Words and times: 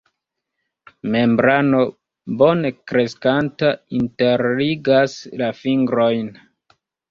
Membrano 1.15 1.81
bone 2.41 2.73
kreskanta 2.93 3.71
interligas 4.01 5.21
la 5.45 5.53
fingrojn. 5.63 6.35